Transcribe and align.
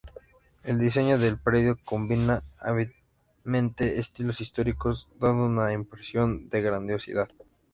El 0.63 0.79
diseño 0.79 1.19
del 1.19 1.37
predio 1.37 1.77
combina 1.85 2.41
hábilmente 2.59 3.99
estilos 3.99 4.41
históricos, 4.41 5.07
dando 5.19 5.45
una 5.45 5.71
impresión 5.73 6.49
de 6.49 6.59
grandiosidad. 6.63 7.29